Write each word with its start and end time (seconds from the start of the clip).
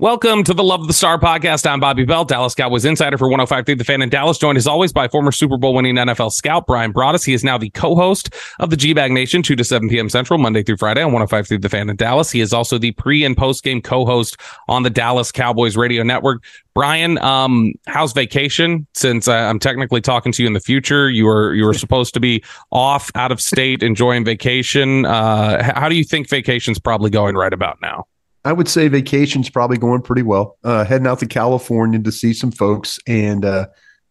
Welcome 0.00 0.44
to 0.44 0.54
the 0.54 0.62
Love 0.62 0.82
of 0.82 0.86
the 0.86 0.92
Star 0.92 1.18
podcast. 1.18 1.68
I'm 1.68 1.80
Bobby 1.80 2.04
Belt, 2.04 2.28
Dallas 2.28 2.54
Cowboys 2.54 2.84
insider 2.84 3.18
for 3.18 3.28
1053 3.28 3.74
The 3.74 3.82
Fan 3.82 4.00
in 4.00 4.08
Dallas, 4.08 4.38
joined 4.38 4.56
as 4.56 4.68
always 4.68 4.92
by 4.92 5.08
former 5.08 5.32
Super 5.32 5.56
Bowl 5.56 5.74
winning 5.74 5.96
NFL 5.96 6.30
scout 6.30 6.68
Bryan 6.68 6.92
Broaddus. 6.92 7.24
He 7.26 7.34
is 7.34 7.42
now 7.42 7.58
the 7.58 7.70
co-host 7.70 8.32
of 8.60 8.70
the 8.70 8.76
G-Bag 8.76 9.10
Nation, 9.10 9.42
2 9.42 9.56
to 9.56 9.64
7 9.64 9.88
p.m. 9.88 10.08
Central, 10.08 10.38
Monday 10.38 10.62
through 10.62 10.76
Friday 10.76 11.02
on 11.02 11.12
1053 11.12 11.58
The 11.58 11.68
Fan 11.68 11.90
in 11.90 11.96
Dallas. 11.96 12.30
He 12.30 12.40
is 12.40 12.52
also 12.52 12.78
the 12.78 12.92
pre 12.92 13.24
and 13.24 13.36
post 13.36 13.64
game 13.64 13.82
co-host 13.82 14.36
on 14.68 14.84
the 14.84 14.90
Dallas 14.90 15.32
Cowboys 15.32 15.76
radio 15.76 16.04
network. 16.04 16.44
Bryan, 16.74 17.18
um, 17.18 17.72
how's 17.88 18.12
vacation? 18.12 18.86
Since 18.94 19.26
uh, 19.26 19.32
I'm 19.32 19.58
technically 19.58 20.00
talking 20.00 20.30
to 20.30 20.44
you 20.44 20.46
in 20.46 20.52
the 20.52 20.60
future, 20.60 21.10
you 21.10 21.24
were 21.24 21.54
you 21.54 21.64
were 21.64 21.74
supposed 21.74 22.14
to 22.14 22.20
be 22.20 22.44
off 22.70 23.10
out 23.16 23.32
of 23.32 23.40
state 23.40 23.82
enjoying 23.82 24.24
vacation. 24.24 25.06
Uh, 25.06 25.72
how 25.74 25.88
do 25.88 25.96
you 25.96 26.04
think 26.04 26.28
vacation's 26.28 26.78
probably 26.78 27.10
going 27.10 27.34
right 27.34 27.52
about 27.52 27.82
now? 27.82 28.06
I 28.44 28.52
would 28.52 28.68
say 28.68 28.88
vacation's 28.88 29.50
probably 29.50 29.78
going 29.78 30.02
pretty 30.02 30.22
well. 30.22 30.56
Uh, 30.64 30.84
heading 30.84 31.06
out 31.06 31.18
to 31.20 31.26
California 31.26 31.98
to 31.98 32.12
see 32.12 32.32
some 32.32 32.52
folks 32.52 32.98
and 33.06 33.44
uh, 33.44 33.66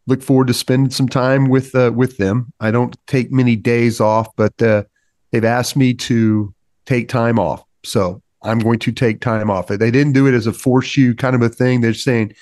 look 0.06 0.22
forward 0.22 0.48
to 0.48 0.54
spending 0.54 0.90
some 0.90 1.08
time 1.08 1.50
with 1.50 1.74
uh, 1.76 1.92
with 1.96 2.18
them. 2.18 2.52
I 2.60 2.72
don't 2.72 2.96
take 3.08 3.32
many 3.32 3.56
days 3.56 4.00
off, 4.00 4.28
but 4.36 4.60
uh, 4.62 4.84
they've 5.32 5.46
asked 5.46 5.76
me 5.76 5.94
to 5.94 6.54
take 6.86 7.10
time 7.10 7.40
off, 7.40 7.64
so 7.84 8.22
I'm 8.44 8.60
going 8.60 8.80
to 8.80 8.92
take 8.92 9.22
time 9.22 9.50
off. 9.50 9.68
They 9.68 9.92
didn't 9.92 10.14
do 10.14 10.28
it 10.28 10.34
as 10.34 10.48
a 10.48 10.54
force 10.54 10.98
you 10.98 11.16
kind 11.16 11.36
of 11.36 11.42
a 11.42 11.50
thing. 11.50 11.82
They're 11.82 11.94
saying, 11.94 12.34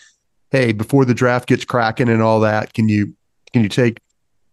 "Hey, 0.51 0.71
before 0.71 1.05
the 1.05 1.13
draft 1.13 1.47
gets 1.47 1.65
cracking 1.65 2.09
and 2.09 2.21
all 2.21 2.39
that, 2.41 2.73
can 2.73 2.89
you 2.89 3.13
can 3.53 3.63
you 3.63 3.69
take 3.69 3.99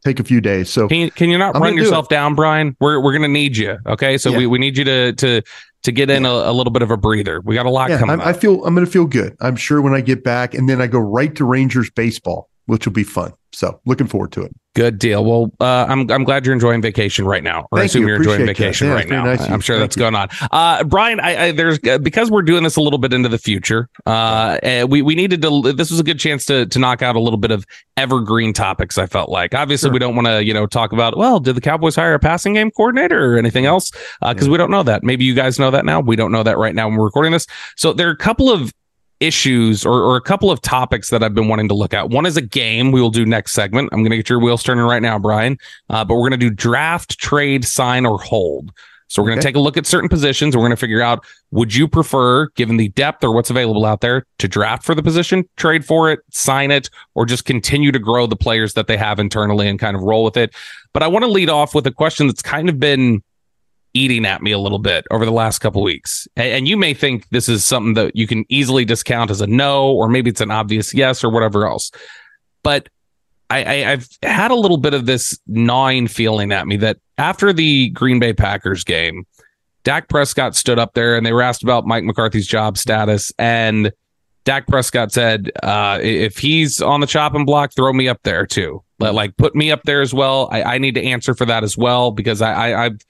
take 0.05 0.20
a 0.20 0.25
few 0.25 0.41
days. 0.41 0.70
So 0.70 0.89
can 0.89 0.98
you, 0.98 1.11
can 1.11 1.31
you 1.31 1.39
not 1.39 1.56
I'm 1.56 1.62
run 1.62 1.77
yourself 1.77 2.08
down, 2.08 2.34
Bryan? 2.34 2.77
We're 2.81 3.00
we're 3.00 3.12
gonna 3.12 3.28
need 3.28 3.56
you. 3.56 3.78
Okay, 3.86 4.19
so 4.19 4.31
yeah. 4.31 4.39
we, 4.39 4.47
we 4.47 4.58
need 4.58 4.77
you 4.77 4.84
to 4.84 5.12
to 5.14 5.42
to 5.83 5.92
get 5.92 6.11
in 6.11 6.25
a, 6.25 6.31
a, 6.31 6.53
little 6.53 6.70
bit 6.70 6.83
of 6.83 6.92
a 6.92 6.97
breather. 6.97 7.41
We 7.41 7.56
got 7.56 7.67
a 7.67 7.70
lot 7.70 7.91
yeah, 7.91 7.98
coming. 7.98 8.20
I, 8.20 8.30
I 8.30 8.33
feel 8.33 8.64
I'm 8.64 8.75
gonna 8.75 8.86
feel 8.86 9.06
good. 9.06 9.36
I'm 9.41 9.56
sure 9.56 9.83
when 9.83 9.95
I 9.95 10.00
get 10.00 10.23
back, 10.23 10.55
and 10.55 10.69
then 10.69 10.80
I 10.80 10.86
go 10.86 10.98
right 10.98 11.34
to 11.36 11.45
Rangers 11.45 11.91
baseball, 11.91 12.48
which 12.67 12.86
will 12.86 12.92
be 12.92 13.05
fun. 13.05 13.33
So 13.52 13.80
looking 13.85 14.07
forward 14.07 14.33
to 14.33 14.42
it. 14.42 14.52
Good 14.74 14.98
deal. 14.98 15.22
Well, 15.22 15.52
uh, 15.60 15.84
I'm 15.86 16.10
I'm 16.10 16.24
glad 16.24 16.46
you're 16.46 16.55
enjoying 16.55 16.80
vacation 16.80 17.27
right 17.27 17.42
now. 17.42 17.68
Or 17.70 17.78
Thank 17.78 17.83
I 17.83 17.84
assume 17.84 18.08
you. 18.08 18.14
are 18.14 18.16
enjoying 18.16 18.46
vacation 18.46 18.86
yeah, 18.86 18.94
right 18.94 19.08
now. 19.08 19.24
Nice 19.24 19.42
I'm 19.42 19.60
sure 19.60 19.78
that's 19.78 19.96
you. 19.96 20.00
going 20.00 20.14
on. 20.14 20.30
Uh, 20.50 20.83
Bryan, 20.84 21.20
I, 21.20 21.44
I, 21.44 21.52
there's 21.52 21.78
uh, 21.86 21.98
because 21.98 22.30
we're 22.30 22.40
doing 22.40 22.62
this 22.62 22.77
a 22.77 22.80
little 22.80 22.98
bit 22.98 23.12
into 23.12 23.28
the 23.28 23.36
future. 23.36 23.90
Uh, 24.06 24.58
we 24.88 25.02
we 25.02 25.14
needed 25.14 25.42
to. 25.42 25.72
This 25.74 25.90
was 25.90 26.00
a 26.00 26.02
good 26.02 26.18
chance 26.18 26.46
to 26.46 26.64
to 26.64 26.78
knock 26.78 27.02
out 27.02 27.16
a 27.16 27.20
little 27.20 27.36
bit 27.38 27.50
of 27.50 27.66
evergreen 27.98 28.55
topics. 28.55 28.96
I 28.96 29.05
felt 29.05 29.28
like 29.28 29.55
obviously 29.55 29.88
sure. 29.88 29.92
we 29.92 29.98
don't 29.98 30.16
want 30.16 30.27
to 30.28 30.42
you 30.42 30.55
know 30.55 30.66
talk 30.66 30.92
about 30.92 31.18
well, 31.18 31.39
did 31.39 31.54
the 31.54 31.60
Cowboys 31.60 31.94
hire 31.94 32.14
a 32.14 32.18
passing 32.18 32.54
game 32.54 32.70
coordinator 32.70 33.34
or 33.34 33.36
anything 33.36 33.66
else? 33.66 33.90
Because 34.22 34.44
uh, 34.44 34.46
yeah. 34.46 34.52
we 34.52 34.56
don't 34.56 34.70
know 34.70 34.83
that. 34.84 35.02
Maybe 35.02 35.27
you 35.27 35.34
guys 35.34 35.58
know 35.58 35.70
that 35.70 35.84
now. 35.84 36.00
We 36.00 36.16
don't 36.16 36.33
know 36.33 36.44
that 36.44 36.56
right 36.56 36.74
now 36.74 36.89
when 36.89 36.96
we're 36.96 37.04
recording 37.04 37.33
this. 37.33 37.46
So 37.77 37.92
there 37.92 38.08
are 38.08 38.12
a 38.12 38.16
couple 38.16 38.50
of 38.50 38.72
issues 39.22 39.86
or, 39.86 40.02
or 40.02 40.16
a 40.16 40.20
couple 40.20 40.50
of 40.50 40.60
topics 40.60 41.10
that 41.10 41.22
I've 41.22 41.34
been 41.34 41.48
wanting 41.48 41.68
to 41.68 41.74
look 41.74 41.94
at. 41.94 42.10
One 42.10 42.27
is 42.27 42.36
a 42.36 42.42
game 42.42 42.90
we 42.90 43.00
will 43.00 43.10
do 43.10 43.24
next 43.24 43.52
segment. 43.52 43.88
I'm 43.92 44.00
going 44.00 44.10
to 44.10 44.16
get 44.16 44.28
your 44.28 44.40
wheels 44.40 44.62
turning 44.62 44.84
right 44.84 45.02
now, 45.02 45.18
Bryan. 45.18 45.58
Uh, 45.88 46.05
but 46.05 46.14
we're 46.14 46.28
going 46.28 46.38
to 46.40 46.48
do 46.48 46.50
draft, 46.50 47.18
trade, 47.18 47.64
sign, 47.64 48.05
or 48.05 48.18
hold. 48.18 48.72
So 49.12 49.22
we're 49.22 49.28
going 49.28 49.40
to 49.40 49.44
take 49.44 49.56
a 49.56 49.60
look 49.60 49.77
at 49.77 49.86
certain 49.86 50.08
positions. 50.08 50.56
We're 50.56 50.62
going 50.62 50.70
to 50.70 50.77
figure 50.77 51.02
out 51.02 51.27
would 51.50 51.74
you 51.74 51.86
prefer, 51.86 52.48
given 52.50 52.78
the 52.78 52.88
depth 52.88 53.22
or 53.22 53.34
what's 53.34 53.50
available 53.50 53.84
out 53.84 54.00
there, 54.00 54.27
to 54.38 54.48
draft 54.48 54.84
for 54.84 54.94
the 54.94 55.02
position, 55.02 55.46
trade 55.58 55.84
for 55.84 56.10
it, 56.10 56.20
sign 56.30 56.70
it, 56.70 56.89
or 57.14 57.27
just 57.27 57.44
continue 57.44 57.92
to 57.92 57.98
grow 57.98 58.27
the 58.27 58.36
players 58.36 58.72
that 58.72 58.86
they 58.86 58.96
have 58.96 59.18
internally 59.18 59.68
and 59.68 59.78
kind 59.78 59.94
of 59.94 60.02
roll 60.02 60.24
with 60.24 60.39
it. 60.39 60.54
But 60.94 61.02
I 61.02 61.08
want 61.08 61.24
to 61.24 61.30
lead 61.30 61.50
off 61.50 61.74
with 61.74 61.86
a 61.86 61.90
question 61.90 62.27
that's 62.27 62.40
kind 62.40 62.70
of 62.70 62.80
been 62.80 63.22
eating 63.95 64.25
at 64.25 64.42
me 64.42 64.53
a 64.53 64.58
little 64.58 64.79
bit 64.79 65.05
over 65.11 65.25
the 65.25 65.33
last 65.33 65.58
couple 65.58 65.83
weeks. 65.83 66.27
And 66.36 66.67
you 66.67 66.77
may 66.77 66.95
think 66.95 67.29
this 67.30 67.48
is 67.48 67.64
something 67.64 67.95
that 67.95 68.17
you 68.17 68.27
can 68.27 68.45
easily 68.48 68.85
discount 68.85 69.30
as 69.30 69.41
a 69.41 69.47
no, 69.47 69.91
or 69.92 70.08
maybe 70.08 70.30
it's 70.30 70.41
an 70.41 70.51
obvious 70.51 70.95
yes, 70.95 71.23
or 71.23 71.30
whatever 71.30 71.67
else. 71.67 71.91
But 72.63 72.89
I, 73.51 73.64
I, 73.64 73.75
have 73.91 74.08
had 74.23 74.51
a 74.51 74.55
little 74.55 74.79
bit 74.79 74.95
of 74.95 75.05
this 75.05 75.39
gnawing 75.47 76.08
feeling 76.08 76.52
at 76.52 76.67
me 76.67 76.79
that 76.79 76.98
after 77.19 77.52
the 77.52 77.91
Green 77.91 78.19
Bay 78.19 78.33
Packers 78.33 78.83
game, 78.83 79.27
Dak 79.85 80.08
Prescott 80.08 80.57
stood 80.57 80.79
up 80.79 80.95
there 80.95 81.17
and 81.17 81.27
they 81.27 81.33
were 81.33 81.42
asked 81.42 81.63
about 81.63 81.86
Mike 81.86 82.05
McCarthy's 82.05 82.47
job 82.47 82.79
status. 82.79 83.33
And 83.39 83.92
Dak 84.45 84.67
Prescott 84.67 85.13
said, 85.13 85.51
uh, 85.63 85.98
if 86.01 86.39
he's 86.39 86.81
on 86.81 87.01
the 87.01 87.07
chopping 87.07 87.45
block, 87.45 87.75
throw 87.75 87.92
me 87.92 88.08
up 88.08 88.20
there 88.23 88.47
too. 88.47 88.83
Like, 88.98 89.36
put 89.36 89.55
me 89.55 89.70
up 89.70 89.83
there 89.83 90.01
as 90.01 90.14
well. 90.14 90.48
I, 90.52 90.63
I 90.63 90.79
need 90.79 90.95
to 90.95 91.02
answer 91.02 91.35
for 91.35 91.45
that 91.47 91.64
as 91.64 91.77
well 91.77 92.13
because 92.13 92.41
I, 92.41 92.52
I, 92.52 92.85
I've 92.86 93.01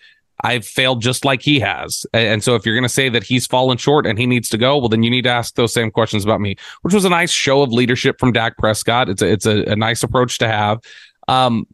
I've 0.42 0.66
failed 0.66 1.00
just 1.00 1.24
like 1.24 1.42
he 1.42 1.60
has. 1.60 2.04
And 2.12 2.42
so 2.42 2.54
if 2.54 2.66
you're 2.66 2.74
going 2.74 2.82
to 2.82 2.88
say 2.88 3.08
that 3.08 3.22
he's 3.22 3.46
fallen 3.46 3.78
short 3.78 4.06
and 4.06 4.18
he 4.18 4.26
needs 4.26 4.48
to 4.50 4.58
go, 4.58 4.78
well, 4.78 4.88
then 4.88 5.02
you 5.02 5.10
need 5.10 5.22
to 5.22 5.30
ask 5.30 5.54
those 5.54 5.72
same 5.72 5.90
questions 5.90 6.24
about 6.24 6.40
me, 6.40 6.56
which 6.82 6.92
was 6.92 7.04
a 7.04 7.08
nice 7.08 7.30
show 7.30 7.62
of 7.62 7.72
leadership 7.72 8.18
from 8.18 8.32
Dak 8.32 8.58
Prescott. 8.58 9.08
It's 9.08 9.22
a, 9.22 9.30
it's 9.30 9.46
a, 9.46 9.62
a 9.64 9.76
nice 9.76 10.02
approach 10.02 10.38
to 10.38 10.48
have. 10.48 10.80
Um, 11.28 11.66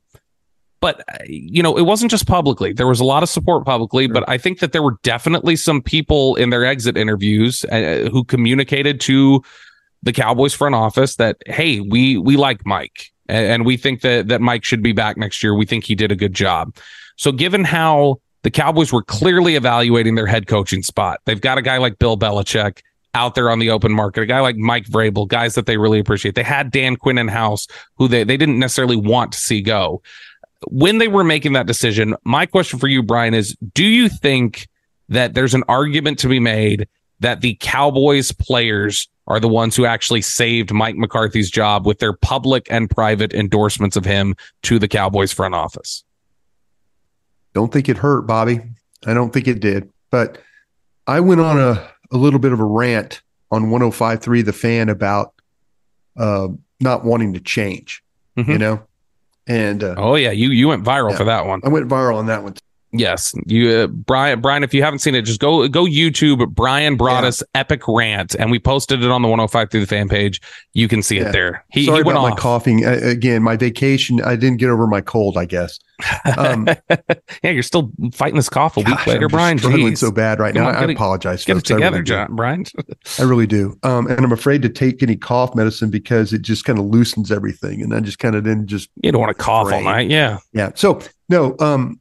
but 0.80 1.02
you 1.26 1.62
know, 1.62 1.76
it 1.76 1.82
wasn't 1.82 2.10
just 2.10 2.26
publicly. 2.26 2.72
There 2.72 2.86
was 2.86 3.00
a 3.00 3.04
lot 3.04 3.22
of 3.22 3.28
support 3.28 3.64
publicly, 3.64 4.04
sure. 4.04 4.14
but 4.14 4.28
I 4.28 4.38
think 4.38 4.60
that 4.60 4.72
there 4.72 4.82
were 4.82 4.96
definitely 5.02 5.56
some 5.56 5.82
people 5.82 6.36
in 6.36 6.50
their 6.50 6.64
exit 6.64 6.96
interviews 6.96 7.64
uh, 7.64 8.08
who 8.12 8.22
communicated 8.22 9.00
to 9.02 9.42
the 10.02 10.12
Cowboys 10.12 10.54
front 10.54 10.76
office 10.76 11.16
that, 11.16 11.36
hey, 11.46 11.80
we 11.80 12.16
we 12.16 12.36
like 12.36 12.64
Mike 12.64 13.10
and, 13.28 13.46
and 13.46 13.66
we 13.66 13.76
think 13.76 14.02
that 14.02 14.28
that 14.28 14.40
Mike 14.40 14.62
should 14.62 14.82
be 14.82 14.92
back 14.92 15.16
next 15.16 15.42
year. 15.42 15.54
We 15.54 15.66
think 15.66 15.84
he 15.84 15.96
did 15.96 16.12
a 16.12 16.16
good 16.16 16.34
job. 16.34 16.76
So 17.16 17.32
given 17.32 17.64
how 17.64 18.20
the 18.42 18.50
Cowboys 18.50 18.92
were 18.92 19.02
clearly 19.02 19.56
evaluating 19.56 20.14
their 20.14 20.26
head 20.26 20.46
coaching 20.46 20.82
spot. 20.82 21.20
They've 21.24 21.40
got 21.40 21.58
a 21.58 21.62
guy 21.62 21.78
like 21.78 21.98
Bill 21.98 22.16
Belichick 22.16 22.80
out 23.14 23.34
there 23.34 23.50
on 23.50 23.58
the 23.58 23.70
open 23.70 23.92
market, 23.92 24.22
a 24.22 24.26
guy 24.26 24.40
like 24.40 24.56
Mike 24.56 24.86
Vrabel, 24.86 25.26
guys 25.26 25.54
that 25.54 25.66
they 25.66 25.76
really 25.76 25.98
appreciate. 25.98 26.34
They 26.34 26.42
had 26.42 26.70
Dan 26.70 26.96
Quinn 26.96 27.18
in 27.18 27.28
house, 27.28 27.66
who 27.96 28.06
they, 28.06 28.24
they 28.24 28.36
didn't 28.36 28.58
necessarily 28.58 28.96
want 28.96 29.32
to 29.32 29.38
see 29.38 29.60
go. 29.60 30.02
When 30.68 30.98
they 30.98 31.08
were 31.08 31.24
making 31.24 31.52
that 31.54 31.66
decision, 31.66 32.14
my 32.24 32.46
question 32.46 32.78
for 32.78 32.88
you, 32.88 33.02
Bryan, 33.02 33.34
is 33.34 33.56
do 33.74 33.84
you 33.84 34.08
think 34.08 34.68
that 35.08 35.34
there's 35.34 35.54
an 35.54 35.64
argument 35.68 36.18
to 36.20 36.28
be 36.28 36.40
made 36.40 36.86
that 37.20 37.40
the 37.40 37.56
Cowboys 37.60 38.30
players 38.32 39.08
are 39.26 39.40
the 39.40 39.48
ones 39.48 39.76
who 39.76 39.84
actually 39.84 40.22
saved 40.22 40.72
Mike 40.72 40.96
McCarthy's 40.96 41.50
job 41.50 41.86
with 41.86 41.98
their 41.98 42.12
public 42.12 42.66
and 42.70 42.90
private 42.90 43.32
endorsements 43.34 43.96
of 43.96 44.04
him 44.04 44.34
to 44.62 44.78
the 44.78 44.88
Cowboys 44.88 45.32
front 45.32 45.54
office? 45.54 46.04
Don't 47.58 47.72
think 47.72 47.88
it 47.88 47.96
hurt, 47.96 48.22
Bobby. 48.22 48.60
I 49.04 49.14
don't 49.14 49.32
think 49.32 49.48
it 49.48 49.58
did. 49.58 49.90
But 50.12 50.40
I 51.08 51.18
went 51.18 51.40
on 51.40 51.58
a, 51.58 51.90
a 52.12 52.16
little 52.16 52.38
bit 52.38 52.52
of 52.52 52.60
a 52.60 52.64
rant 52.64 53.20
on 53.50 53.72
1053 53.72 54.42
The 54.42 54.52
Fan 54.52 54.88
about 54.88 55.34
uh, 56.16 56.46
not 56.78 57.04
wanting 57.04 57.32
to 57.32 57.40
change, 57.40 58.04
mm-hmm. 58.36 58.48
you 58.48 58.58
know? 58.58 58.80
And 59.48 59.82
uh, 59.82 59.96
oh, 59.98 60.14
yeah, 60.14 60.30
you 60.30 60.50
you 60.50 60.68
went 60.68 60.84
viral 60.84 61.10
yeah, 61.10 61.16
for 61.16 61.24
that 61.24 61.46
one. 61.46 61.60
I 61.64 61.68
went 61.68 61.88
viral 61.88 62.14
on 62.14 62.26
that 62.26 62.44
one. 62.44 62.54
Yes, 62.92 63.34
you, 63.46 63.70
uh, 63.70 63.86
Bryan. 63.86 64.40
Bryan, 64.40 64.64
if 64.64 64.72
you 64.72 64.82
haven't 64.82 65.00
seen 65.00 65.14
it, 65.14 65.22
just 65.22 65.40
go 65.40 65.68
go 65.68 65.84
YouTube. 65.84 66.48
Bryan 66.48 66.96
brought 66.96 67.22
yeah. 67.22 67.28
us 67.28 67.42
epic 67.54 67.86
rant, 67.86 68.34
and 68.34 68.50
we 68.50 68.58
posted 68.58 69.02
it 69.02 69.10
on 69.10 69.20
the 69.20 69.28
105 69.28 69.70
through 69.70 69.80
the 69.80 69.86
fan 69.86 70.08
page. 70.08 70.40
You 70.72 70.88
can 70.88 71.02
see 71.02 71.16
yeah. 71.16 71.28
it 71.28 71.32
there. 71.32 71.64
He, 71.70 71.84
Sorry 71.84 71.98
he 71.98 72.00
about 72.02 72.16
off. 72.16 72.30
my 72.30 72.36
coughing 72.36 72.86
uh, 72.86 72.98
again. 73.02 73.42
My 73.42 73.56
vacation, 73.56 74.22
I 74.22 74.36
didn't 74.36 74.56
get 74.56 74.70
over 74.70 74.86
my 74.86 75.02
cold. 75.02 75.36
I 75.36 75.44
guess. 75.44 75.78
Um, 76.38 76.66
yeah, 77.42 77.50
you're 77.50 77.62
still 77.62 77.90
fighting 78.12 78.36
this 78.36 78.48
cough 78.48 78.76
a 78.76 78.80
week 78.80 79.06
later, 79.06 79.26
I'm 79.26 79.30
Bryan. 79.30 79.58
Struggling 79.58 79.96
so 79.96 80.10
bad 80.10 80.38
right 80.38 80.54
now. 80.54 80.68
On, 80.68 80.74
I, 80.74 80.84
I 80.84 80.84
apologize. 80.84 81.44
Get 81.44 81.54
folks. 81.54 81.70
it 81.70 81.74
together, 81.74 81.96
really 81.96 82.04
John, 82.04 82.36
Bryan. 82.36 82.64
I 83.18 83.22
really 83.24 83.46
do. 83.46 83.76
Um, 83.82 84.06
and 84.06 84.24
I'm 84.24 84.32
afraid 84.32 84.62
to 84.62 84.68
take 84.70 85.02
any 85.02 85.16
cough 85.16 85.54
medicine 85.54 85.90
because 85.90 86.32
it 86.32 86.40
just 86.40 86.64
kind 86.64 86.78
of 86.78 86.86
loosens 86.86 87.30
everything, 87.30 87.82
and 87.82 87.94
I 87.94 88.00
just 88.00 88.18
kind 88.18 88.34
of 88.34 88.44
then 88.44 88.66
just 88.66 88.88
you 89.02 89.12
don't 89.12 89.20
want 89.20 89.36
to 89.36 89.42
cough 89.42 89.70
all 89.72 89.82
night. 89.82 90.08
Yeah, 90.08 90.38
yeah. 90.52 90.70
So 90.74 91.00
no, 91.28 91.54
um, 91.58 92.00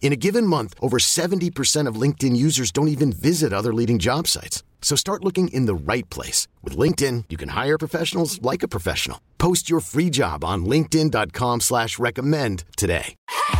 In 0.00 0.12
a 0.12 0.16
given 0.16 0.46
month, 0.46 0.74
over 0.80 0.98
70% 0.98 1.86
of 1.86 2.00
LinkedIn 2.00 2.34
users 2.34 2.72
don't 2.72 2.88
even 2.88 3.12
visit 3.12 3.52
other 3.52 3.74
leading 3.74 3.98
job 3.98 4.26
sites. 4.26 4.62
So 4.80 4.96
start 4.96 5.22
looking 5.22 5.48
in 5.48 5.66
the 5.66 5.74
right 5.74 6.08
place. 6.08 6.48
With 6.62 6.78
LinkedIn, 6.78 7.24
you 7.28 7.36
can 7.36 7.50
hire 7.50 7.76
professionals 7.76 8.40
like 8.40 8.62
a 8.62 8.68
professional. 8.68 9.20
Post 9.36 9.68
your 9.68 9.80
free 9.80 10.08
job 10.08 10.44
on 10.44 10.64
linkedin.com 10.64 11.60
slash 11.60 11.98
recommend 11.98 12.64
today. 12.78 13.16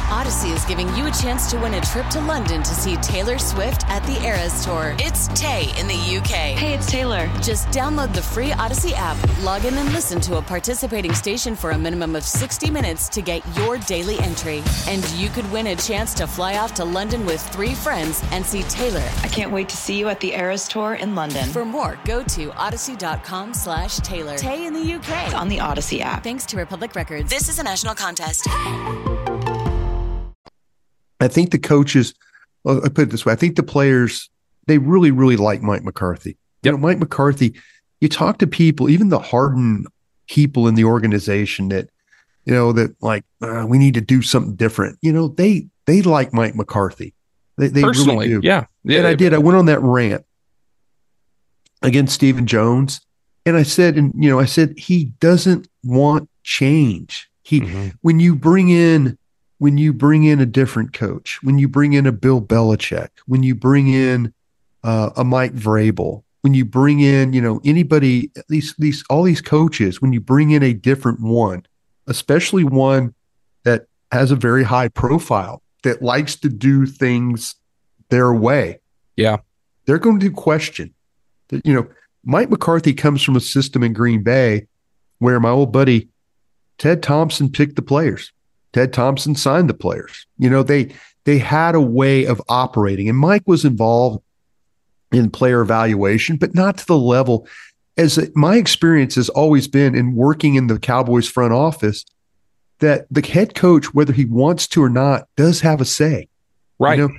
Audacy 0.08 0.54
is 0.54 0.64
giving 0.64 0.88
you 0.96 1.06
a 1.06 1.10
chance 1.10 1.50
to 1.50 1.58
win 1.60 1.74
a 1.74 1.80
trip 1.80 2.06
to 2.08 2.20
London 2.20 2.62
to 2.62 2.74
see 2.74 2.96
Taylor 2.96 3.38
Swift 3.38 3.88
at 3.88 4.02
the 4.04 4.22
Eras 4.24 4.64
Tour. 4.64 4.94
It's 4.98 5.28
Tay 5.28 5.72
in 5.78 5.86
the 5.86 6.07
UK. 6.18 6.58
Hey, 6.58 6.74
it's 6.74 6.90
Taylor. 6.90 7.26
Just 7.42 7.68
download 7.68 8.12
the 8.12 8.22
free 8.22 8.50
Audacy 8.50 8.92
app, 8.96 9.16
log 9.44 9.64
in 9.64 9.74
and 9.74 9.92
listen 9.92 10.20
to 10.22 10.38
a 10.38 10.42
participating 10.42 11.14
station 11.14 11.54
for 11.54 11.70
a 11.70 11.78
minimum 11.78 12.16
of 12.16 12.24
60 12.24 12.70
minutes 12.70 13.08
to 13.10 13.22
get 13.22 13.42
your 13.56 13.78
daily 13.78 14.18
entry. 14.18 14.62
And 14.88 15.08
you 15.12 15.28
could 15.28 15.48
win 15.52 15.68
a 15.68 15.76
chance 15.76 16.14
to 16.14 16.26
fly 16.26 16.58
off 16.58 16.74
to 16.74 16.84
London 16.84 17.24
with 17.24 17.40
three 17.50 17.74
friends 17.74 18.20
and 18.32 18.44
see 18.44 18.62
Taylor. 18.64 19.08
I 19.22 19.28
can't 19.28 19.52
wait 19.52 19.68
to 19.68 19.76
see 19.76 19.96
you 19.96 20.08
at 20.08 20.18
the 20.18 20.32
Eras 20.32 20.66
Tour 20.66 20.94
in 20.94 21.14
London. 21.14 21.48
For 21.50 21.64
more, 21.64 21.96
go 22.04 22.24
to 22.24 22.48
audacy.com 22.48 23.54
slash 23.54 23.98
Taylor. 23.98 24.36
Tay 24.36 24.66
in 24.66 24.72
the 24.72 24.94
UK. 24.94 25.26
It's 25.26 25.34
on 25.34 25.48
the 25.48 25.58
Audacy 25.58 26.00
app. 26.00 26.24
Thanks 26.24 26.46
to 26.46 26.56
Republic 26.56 26.96
Records. 26.96 27.30
This 27.30 27.48
is 27.48 27.60
a 27.60 27.62
national 27.62 27.94
contest. 27.94 28.48
I 31.20 31.28
think 31.28 31.50
the 31.50 31.58
coaches, 31.58 32.14
I 32.66 32.88
put 32.88 32.98
it 33.02 33.10
this 33.10 33.24
way, 33.24 33.32
I 33.32 33.36
think 33.36 33.54
the 33.54 33.62
players, 33.62 34.30
they 34.68 34.78
really, 34.78 35.10
really 35.10 35.36
like 35.36 35.62
Mike 35.62 35.82
McCarthy. 35.82 36.36
Yep. 36.62 36.64
You 36.64 36.72
know, 36.72 36.78
Mike 36.78 36.98
McCarthy, 36.98 37.54
you 38.00 38.08
talk 38.08 38.38
to 38.38 38.46
people, 38.46 38.88
even 38.88 39.08
the 39.08 39.18
hardened 39.18 39.88
people 40.28 40.68
in 40.68 40.74
the 40.74 40.84
organization 40.84 41.70
that, 41.70 41.88
you 42.44 42.54
know, 42.54 42.72
that 42.72 42.94
like, 43.02 43.24
uh, 43.42 43.64
we 43.66 43.78
need 43.78 43.94
to 43.94 44.00
do 44.00 44.22
something 44.22 44.54
different. 44.54 44.98
You 45.02 45.12
know, 45.12 45.28
they, 45.28 45.68
they 45.86 46.02
like 46.02 46.32
Mike 46.32 46.54
McCarthy. 46.54 47.14
They, 47.56 47.68
they 47.68 47.82
Personally, 47.82 48.28
really 48.28 48.40
do. 48.40 48.46
Yeah. 48.46 48.66
yeah. 48.84 48.98
And 48.98 49.06
I 49.06 49.14
did. 49.14 49.34
I 49.34 49.38
went 49.38 49.58
on 49.58 49.66
that 49.66 49.80
rant 49.80 50.24
against 51.82 52.14
Stephen 52.14 52.46
Jones. 52.46 53.00
And 53.46 53.56
I 53.56 53.62
said, 53.62 53.96
and 53.96 54.12
you 54.14 54.28
know, 54.28 54.38
I 54.38 54.44
said 54.44 54.78
he 54.78 55.06
doesn't 55.20 55.68
want 55.82 56.28
change. 56.42 57.30
He 57.42 57.62
mm-hmm. 57.62 57.88
when 58.02 58.20
you 58.20 58.36
bring 58.36 58.68
in 58.68 59.16
when 59.56 59.78
you 59.78 59.92
bring 59.92 60.24
in 60.24 60.40
a 60.40 60.46
different 60.46 60.92
coach, 60.92 61.40
when 61.42 61.58
you 61.58 61.68
bring 61.68 61.94
in 61.94 62.06
a 62.06 62.12
Bill 62.12 62.40
Belichick, 62.40 63.08
when 63.26 63.42
you 63.42 63.54
bring 63.54 63.88
in 63.88 64.32
uh, 64.84 65.10
a 65.16 65.24
Mike 65.24 65.54
Vrabel, 65.54 66.22
when 66.42 66.54
you 66.54 66.64
bring 66.64 67.00
in, 67.00 67.32
you 67.32 67.40
know, 67.40 67.60
anybody, 67.64 68.30
these 68.48 68.74
these 68.78 69.04
all 69.10 69.22
these 69.22 69.40
coaches, 69.40 70.00
when 70.00 70.12
you 70.12 70.20
bring 70.20 70.50
in 70.50 70.62
a 70.62 70.72
different 70.72 71.20
one, 71.20 71.64
especially 72.06 72.64
one 72.64 73.14
that 73.64 73.86
has 74.12 74.30
a 74.30 74.36
very 74.36 74.62
high 74.62 74.88
profile, 74.88 75.62
that 75.82 76.02
likes 76.02 76.36
to 76.36 76.48
do 76.48 76.86
things 76.86 77.54
their 78.08 78.32
way. 78.32 78.78
Yeah. 79.16 79.38
They're 79.84 79.98
going 79.98 80.20
to 80.20 80.30
question 80.30 80.94
you 81.64 81.74
know, 81.74 81.86
Mike 82.24 82.50
McCarthy 82.50 82.92
comes 82.92 83.22
from 83.22 83.36
a 83.36 83.40
system 83.40 83.82
in 83.82 83.92
Green 83.92 84.22
Bay 84.22 84.66
where 85.18 85.40
my 85.40 85.50
old 85.50 85.72
buddy 85.72 86.08
Ted 86.78 87.02
Thompson 87.02 87.50
picked 87.50 87.76
the 87.76 87.82
players. 87.82 88.32
Ted 88.72 88.92
Thompson 88.92 89.34
signed 89.34 89.68
the 89.68 89.74
players. 89.74 90.26
You 90.38 90.50
know, 90.50 90.62
they 90.62 90.94
they 91.24 91.38
had 91.38 91.74
a 91.74 91.80
way 91.80 92.24
of 92.24 92.40
operating, 92.48 93.08
and 93.08 93.18
Mike 93.18 93.42
was 93.46 93.64
involved 93.64 94.22
in 95.12 95.30
player 95.30 95.60
evaluation, 95.60 96.36
but 96.36 96.54
not 96.54 96.78
to 96.78 96.86
the 96.86 96.98
level 96.98 97.46
as 97.96 98.30
my 98.34 98.56
experience 98.56 99.16
has 99.16 99.28
always 99.28 99.66
been 99.66 99.94
in 99.94 100.14
working 100.14 100.54
in 100.54 100.68
the 100.68 100.78
Cowboys 100.78 101.28
front 101.28 101.52
office 101.52 102.04
that 102.78 103.06
the 103.10 103.26
head 103.26 103.54
coach, 103.54 103.92
whether 103.92 104.12
he 104.12 104.24
wants 104.24 104.68
to 104.68 104.82
or 104.82 104.88
not, 104.88 105.28
does 105.36 105.60
have 105.60 105.80
a 105.80 105.84
say. 105.84 106.28
Right. 106.78 106.98
You 106.98 107.08
know, 107.08 107.14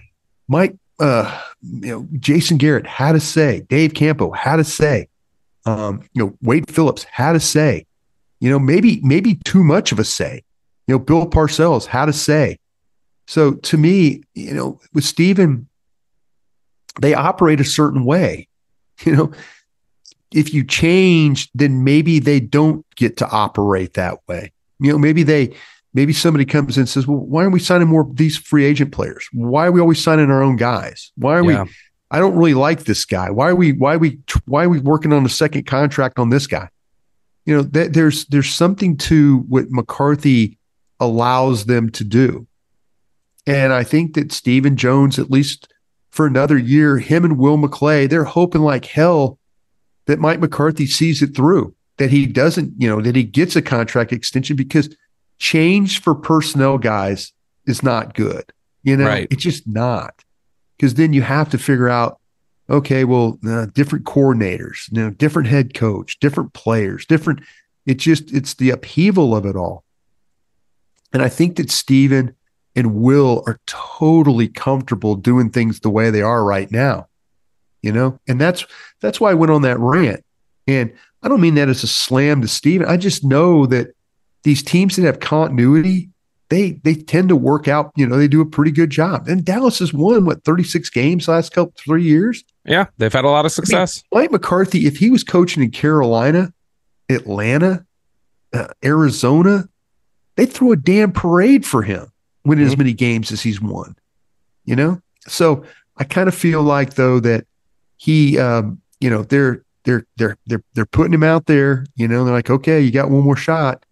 Mike 0.48 0.78
uh, 1.00 1.42
you 1.62 1.88
know, 1.88 2.08
Jason 2.20 2.58
Garrett 2.58 2.86
had 2.86 3.16
a 3.16 3.20
say. 3.20 3.62
Dave 3.62 3.94
Campo 3.94 4.32
had 4.32 4.60
a 4.60 4.64
say. 4.64 5.08
Um, 5.66 6.02
you 6.14 6.24
know, 6.24 6.38
Wade 6.42 6.70
Phillips 6.70 7.04
had 7.06 7.36
a 7.36 7.40
say. 7.40 7.86
You 8.40 8.50
know, 8.50 8.60
maybe 8.60 9.00
maybe 9.02 9.36
too 9.36 9.64
much 9.64 9.92
of 9.92 10.00
a 10.00 10.04
say. 10.04 10.44
You 10.88 10.96
know, 10.96 11.00
Bill 11.00 11.26
Parcells 11.26 11.86
had 11.86 12.10
a 12.10 12.14
say. 12.14 12.60
So 13.28 13.54
to 13.54 13.78
me, 13.78 14.24
you 14.34 14.54
know, 14.54 14.80
with 14.94 15.04
Stephen, 15.04 15.68
they 17.02 17.14
operate 17.14 17.60
a 17.60 17.66
certain 17.66 18.06
way. 18.06 18.48
You 19.06 19.16
know, 19.16 19.32
if 20.34 20.54
you 20.54 20.66
change, 20.66 21.50
then 21.56 21.86
maybe 21.86 22.20
they 22.20 22.42
don't 22.42 22.86
get 22.96 23.16
to 23.18 23.30
operate 23.30 23.94
that 23.94 24.18
way. 24.28 24.52
You 24.80 24.92
know, 24.92 24.98
maybe 24.98 25.24
they 25.24 25.56
maybe 25.94 26.14
somebody 26.14 26.46
comes 26.46 26.78
in 26.78 26.82
and 26.82 26.90
says, 26.90 27.08
well, 27.08 27.18
why 27.18 27.42
aren't 27.42 27.54
we 27.54 27.60
signing 27.60 27.88
more 27.88 28.02
of 28.02 28.16
these 28.16 28.38
free 28.38 28.66
agent 28.66 28.92
players? 28.92 29.28
Why 29.34 29.68
are 29.68 29.72
we 29.72 29.82
always 29.82 30.04
signing 30.04 30.30
our 30.30 30.44
own 30.44 30.56
guys? 30.56 31.12
Why 31.16 31.38
are 31.38 31.44
yeah. 31.44 31.64
we, 31.64 31.72
I 32.12 32.20
don't 32.20 32.36
really 32.36 32.54
like 32.54 32.84
this 32.84 33.06
guy. 33.06 33.30
Why 33.32 33.50
are 33.50 33.56
we, 33.56 33.74
why 33.74 33.96
are 33.96 34.00
we, 34.00 34.20
why 34.46 34.66
are 34.66 34.70
we 34.70 34.80
working 34.80 35.14
on 35.14 35.26
a 35.26 35.30
second 35.30 35.66
contract 35.66 36.20
on 36.20 36.30
this 36.30 36.48
guy? 36.48 36.70
You 37.46 37.58
know, 37.58 37.64
th- 37.64 37.92
there's, 37.92 38.26
there's 38.26 38.54
something 38.54 38.98
to 38.98 39.40
what 39.48 39.72
McCarthy 39.72 40.58
allows 41.00 41.66
them 41.66 41.90
to 41.92 42.04
do. 42.04 42.48
And 43.48 43.74
I 43.74 43.84
think 43.84 44.14
that 44.14 44.32
Stephen 44.32 44.76
Jones, 44.76 45.18
at 45.18 45.32
least 45.32 45.72
for 46.10 46.26
another 46.26 46.58
year, 46.58 46.98
him 46.98 47.24
and 47.24 47.38
Will 47.38 47.58
McClay, 47.58 48.10
they're 48.10 48.24
hoping 48.24 48.62
like 48.62 48.86
hell 48.86 49.38
that 50.06 50.20
Mike 50.20 50.40
McCarthy 50.40 50.88
sees 50.88 51.22
it 51.22 51.36
through, 51.36 51.76
that 51.98 52.10
he 52.10 52.26
doesn't, 52.26 52.74
you 52.78 52.90
know, 52.90 53.02
that 53.02 53.16
he 53.16 53.24
gets 53.24 53.56
a 53.56 53.62
contract 53.62 54.12
extension 54.12 54.56
because 54.56 54.96
change 55.38 56.02
for 56.02 56.16
personnel 56.16 56.78
guys 56.78 57.32
is 57.68 57.84
not 57.84 58.16
good. 58.16 58.52
You 58.84 58.98
know, 58.98 59.06
right. 59.06 59.28
it's 59.30 59.44
just 59.44 59.68
not. 59.68 60.24
Because 60.78 60.96
then 60.96 61.14
you 61.14 61.22
have 61.22 61.50
to 61.50 61.58
figure 61.58 61.90
out, 61.90 62.20
okay, 62.70 63.04
well, 63.04 63.38
uh, 63.48 63.68
different 63.74 64.06
coordinators, 64.06 64.92
you 64.92 65.02
know, 65.02 65.10
different 65.12 65.48
head 65.48 65.74
coach, 65.74 66.20
different 66.20 66.54
players, 66.54 67.06
different. 67.06 67.42
It's 67.86 68.04
just 68.04 68.34
it's 68.34 68.54
the 68.56 68.70
upheaval 68.70 69.36
of 69.36 69.46
it 69.46 69.56
all. 69.56 69.84
And 71.12 71.22
I 71.22 71.30
think 71.30 71.58
that 71.58 71.70
Stephen 71.72 72.36
and 72.76 72.96
Will 72.96 73.44
are 73.48 73.60
totally 73.66 74.48
comfortable 74.48 75.16
doing 75.16 75.50
things 75.50 75.80
the 75.80 75.90
way 75.90 76.10
they 76.10 76.22
are 76.22 76.44
right 76.44 76.72
now. 76.72 77.08
You 77.82 77.92
know, 77.94 78.20
and 78.28 78.40
that's 78.40 78.66
that's 79.02 79.22
why 79.22 79.32
I 79.32 79.36
went 79.36 79.52
on 79.52 79.62
that 79.62 79.80
rant. 79.80 80.24
And 80.68 80.94
I 81.24 81.28
don't 81.28 81.42
mean 81.42 81.56
that 81.56 81.70
as 81.70 81.84
a 81.84 81.88
slam 81.88 82.42
to 82.42 82.48
Stephen. 82.48 82.88
I 82.88 82.98
just 82.98 83.24
know 83.24 83.66
that 83.68 83.88
these 84.44 84.62
teams 84.62 84.96
that 84.96 85.04
have 85.04 85.20
continuity, 85.20 86.10
they 86.50 86.72
they 86.84 86.96
tend 86.96 87.30
to 87.30 87.38
work 87.38 87.68
out. 87.68 87.92
You 87.96 88.06
know, 88.06 88.18
they 88.18 88.28
do 88.28 88.42
a 88.42 88.46
pretty 88.46 88.72
good 88.72 88.90
job. 88.90 89.28
And 89.28 89.46
Dallas 89.46 89.80
has 89.80 89.94
won 89.94 90.26
what 90.26 90.44
thirty 90.44 90.64
six 90.64 90.90
games 90.90 91.28
last 91.28 91.54
couple 91.54 91.74
three 91.78 92.04
years. 92.04 92.44
Yeah, 92.66 92.88
they've 92.98 93.12
had 93.12 93.26
a 93.26 93.30
lot 93.30 93.46
of 93.46 93.52
success. 93.54 94.04
I 94.12 94.16
mean, 94.16 94.24
Mike 94.24 94.32
McCarthy, 94.32 94.86
if 94.86 94.98
he 94.98 95.10
was 95.10 95.24
coaching 95.24 95.64
in 95.64 95.72
Carolina, 95.72 96.54
Atlanta, 97.10 97.86
uh, 98.54 98.68
Arizona, 98.84 99.70
they 100.36 100.46
threw 100.46 100.74
a 100.74 100.78
damn 100.78 101.14
parade 101.14 101.66
for 101.66 101.82
him 101.82 102.12
winning 102.46 102.66
mm-hmm. 102.66 102.72
as 102.72 102.78
many 102.78 102.94
games 102.94 103.32
as 103.32 103.42
he's 103.42 103.62
won. 103.62 103.96
You 104.66 104.76
know, 104.76 105.02
so 105.28 105.64
I 105.98 106.04
kind 106.04 106.28
of 106.28 106.36
feel 106.36 106.62
like 106.62 106.94
though 106.94 107.20
that 107.22 107.46
he, 107.98 108.38
um, 108.38 108.82
you 109.00 109.10
know, 109.10 109.24
they're 109.24 109.64
they're 109.84 110.06
they're 110.18 110.38
they're 110.46 110.64
they're 110.74 110.86
putting 110.86 111.14
him 111.14 111.24
out 111.24 111.46
there. 111.48 111.86
You 111.96 112.08
know, 112.08 112.24
they're 112.24 112.34
like, 112.34 112.50
okay, 112.50 112.82
you 112.82 112.92
got 112.92 113.10
one 113.10 113.24
more 113.24 113.36
shot, 113.36 113.86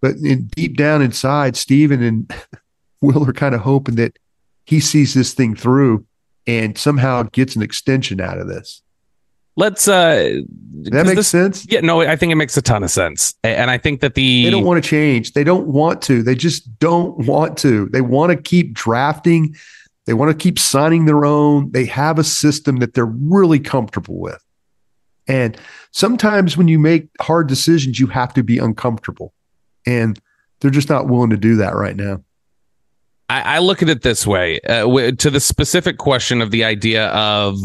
but 0.00 0.16
in, 0.16 0.46
deep 0.46 0.76
down 0.76 1.02
inside, 1.02 1.56
Stephen 1.56 2.02
and 2.02 2.32
Will 3.02 3.28
are 3.28 3.32
kind 3.32 3.54
of 3.54 3.60
hoping 3.60 3.96
that 3.96 4.18
he 4.64 4.80
sees 4.80 5.14
this 5.14 5.34
thing 5.34 5.54
through 5.54 6.06
and 6.46 6.78
somehow 6.78 7.22
gets 7.24 7.54
an 7.54 7.62
extension 7.62 8.20
out 8.20 8.38
of 8.38 8.48
this. 8.48 8.82
Let's 9.56 9.88
uh 9.88 10.40
that 10.82 11.06
makes 11.06 11.16
this, 11.16 11.28
sense. 11.28 11.66
Yeah, 11.68 11.80
no, 11.80 12.02
I 12.02 12.16
think 12.16 12.30
it 12.30 12.36
makes 12.36 12.56
a 12.56 12.62
ton 12.62 12.84
of 12.84 12.90
sense. 12.90 13.34
And 13.42 13.70
I 13.70 13.78
think 13.78 14.00
that 14.00 14.14
the 14.14 14.44
They 14.44 14.50
don't 14.50 14.64
want 14.64 14.82
to 14.82 14.88
change. 14.88 15.32
They 15.32 15.44
don't 15.44 15.66
want 15.66 16.02
to. 16.02 16.22
They 16.22 16.34
just 16.34 16.78
don't 16.78 17.26
want 17.26 17.56
to. 17.58 17.88
They 17.88 18.02
want 18.02 18.30
to 18.30 18.36
keep 18.36 18.74
drafting. 18.74 19.56
They 20.04 20.14
want 20.14 20.30
to 20.30 20.36
keep 20.36 20.58
signing 20.58 21.06
their 21.06 21.24
own. 21.24 21.72
They 21.72 21.86
have 21.86 22.18
a 22.18 22.24
system 22.24 22.76
that 22.76 22.94
they're 22.94 23.06
really 23.06 23.58
comfortable 23.58 24.20
with. 24.20 24.42
And 25.26 25.58
sometimes 25.90 26.56
when 26.56 26.68
you 26.68 26.78
make 26.78 27.08
hard 27.20 27.48
decisions, 27.48 27.98
you 27.98 28.06
have 28.08 28.32
to 28.34 28.44
be 28.44 28.58
uncomfortable. 28.58 29.32
And 29.86 30.20
they're 30.60 30.70
just 30.70 30.88
not 30.88 31.08
willing 31.08 31.30
to 31.30 31.36
do 31.36 31.56
that 31.56 31.74
right 31.74 31.96
now. 31.96 32.22
I, 33.28 33.56
I 33.56 33.58
look 33.58 33.82
at 33.82 33.88
it 33.88 34.02
this 34.02 34.24
way 34.24 34.60
uh, 34.60 35.10
to 35.10 35.30
the 35.30 35.40
specific 35.40 35.98
question 35.98 36.40
of 36.40 36.52
the 36.52 36.62
idea 36.62 37.08
of 37.08 37.56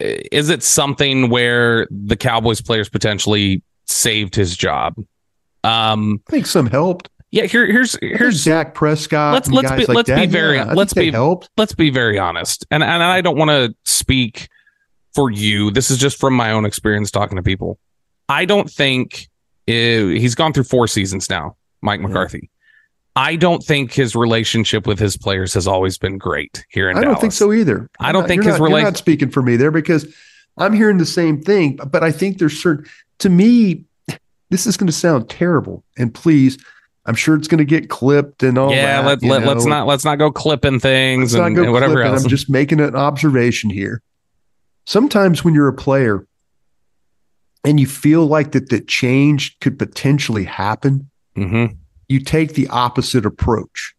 is 0.00 0.48
it 0.48 0.62
something 0.62 1.30
where 1.30 1.86
the 1.90 2.16
Cowboys 2.16 2.60
players 2.60 2.88
potentially 2.88 3.62
saved 3.86 4.34
his 4.34 4.56
job? 4.56 4.94
Um, 5.64 6.22
I 6.28 6.30
think 6.32 6.46
some 6.46 6.66
helped. 6.66 7.08
Yeah, 7.32 7.44
here, 7.44 7.66
here's 7.66 7.96
here's 8.00 8.44
Dak 8.44 8.74
Prescott. 8.74 9.34
Let's 9.34 9.48
let's 9.48 9.70
be 9.70 9.86
like 9.86 9.96
let's 9.96 10.08
that. 10.08 10.20
be 10.20 10.26
very 10.26 10.56
yeah, 10.56 10.72
let's 10.72 10.92
be 10.92 11.12
helped. 11.12 11.48
let's 11.56 11.74
be 11.74 11.90
very 11.90 12.18
honest. 12.18 12.66
And 12.70 12.82
and 12.82 13.02
I 13.02 13.20
don't 13.20 13.36
want 13.36 13.50
to 13.50 13.74
speak 13.84 14.48
for 15.14 15.30
you. 15.30 15.70
This 15.70 15.90
is 15.90 15.98
just 15.98 16.18
from 16.18 16.34
my 16.34 16.50
own 16.50 16.64
experience 16.64 17.10
talking 17.10 17.36
to 17.36 17.42
people. 17.42 17.78
I 18.28 18.44
don't 18.46 18.70
think 18.70 19.28
it, 19.66 20.18
he's 20.18 20.34
gone 20.34 20.52
through 20.52 20.64
four 20.64 20.86
seasons 20.88 21.30
now, 21.30 21.56
Mike 21.82 22.00
McCarthy. 22.00 22.50
I 23.20 23.36
don't 23.36 23.62
think 23.62 23.92
his 23.92 24.16
relationship 24.16 24.86
with 24.86 24.98
his 24.98 25.14
players 25.14 25.52
has 25.52 25.66
always 25.66 25.98
been 25.98 26.16
great 26.16 26.64
here 26.70 26.88
in 26.88 26.96
I 26.96 27.02
Dallas. 27.02 27.16
don't 27.16 27.20
think 27.20 27.32
so 27.34 27.52
either. 27.52 27.90
I 28.00 28.12
don't 28.12 28.22
not, 28.22 28.28
think 28.28 28.44
his 28.44 28.54
relationship. 28.54 28.70
You're 28.78 28.90
not 28.90 28.96
speaking 28.96 29.30
for 29.30 29.42
me 29.42 29.56
there 29.56 29.70
because 29.70 30.06
I'm 30.56 30.72
hearing 30.72 30.96
the 30.96 31.04
same 31.04 31.42
thing. 31.42 31.78
But 31.86 32.02
I 32.02 32.12
think 32.12 32.38
there's 32.38 32.60
certain. 32.60 32.86
To 33.18 33.28
me, 33.28 33.84
this 34.48 34.66
is 34.66 34.78
going 34.78 34.86
to 34.86 34.92
sound 34.92 35.28
terrible. 35.28 35.84
And 35.98 36.14
please, 36.14 36.56
I'm 37.04 37.14
sure 37.14 37.36
it's 37.36 37.46
going 37.46 37.58
to 37.58 37.66
get 37.66 37.90
clipped 37.90 38.42
and 38.42 38.56
all. 38.56 38.72
Yeah, 38.72 39.02
that, 39.02 39.22
let, 39.22 39.42
let, 39.42 39.56
us 39.58 39.66
not 39.66 39.86
let's 39.86 40.04
not 40.06 40.16
go 40.16 40.32
clipping 40.32 40.80
things 40.80 41.34
and, 41.34 41.58
and, 41.58 41.72
whatever 41.72 41.96
clipping. 41.96 42.12
else. 42.12 42.24
I'm 42.24 42.30
just 42.30 42.48
making 42.48 42.80
an 42.80 42.96
observation 42.96 43.68
here. 43.68 44.00
Sometimes 44.86 45.44
when 45.44 45.52
you're 45.52 45.68
a 45.68 45.74
player 45.74 46.26
and 47.66 47.78
you 47.78 47.86
feel 47.86 48.26
like 48.26 48.52
that 48.52 48.70
the 48.70 48.80
change 48.80 49.58
could 49.60 49.78
potentially 49.78 50.44
happen, 50.44 51.10
mm-hmm 51.36 51.74
you 52.10 52.18
take 52.18 52.54
the 52.54 52.66
opposite 52.68 53.24
approach 53.24 53.94